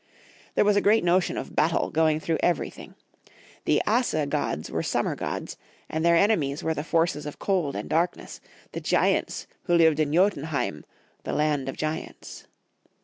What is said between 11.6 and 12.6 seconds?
of giants.